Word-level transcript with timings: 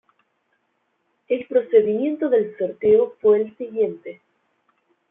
El 1.27 1.45
procedimiento 1.45 2.27
del 2.27 2.57
sorteo 2.57 3.17
fue 3.21 3.39
el 3.41 3.55
siguiente. 3.57 4.19